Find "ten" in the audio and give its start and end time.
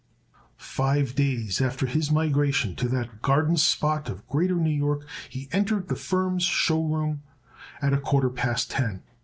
8.71-9.03